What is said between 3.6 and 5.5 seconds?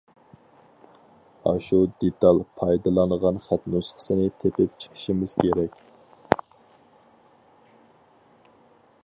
نۇسخىسىنى تېپىپ چىقىشىمىز